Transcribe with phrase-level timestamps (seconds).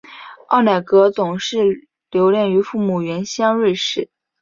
[0.47, 4.09] 奥乃格总是留恋于父母的原乡瑞士。